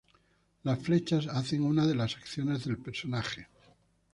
Las 0.63 0.79
flechas 0.81 1.27
hacen 1.27 1.61
una 1.61 1.85
de 1.85 1.93
las 1.93 2.17
acciones 2.17 2.65
del 2.65 2.79
personaje. 2.79 3.49